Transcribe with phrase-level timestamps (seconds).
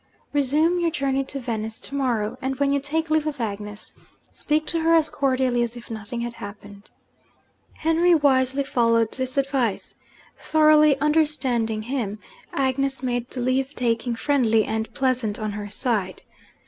[0.33, 3.91] Resume your journey to Venice to morrow; and when you take leave of Agnes,
[4.31, 6.89] speak to her as cordially as if nothing had happened.'
[7.73, 9.93] Henry wisely followed this advice.
[10.35, 12.17] Thoroughly understanding him,
[12.51, 16.23] Agnes made the leave taking friendly and pleasant on her side.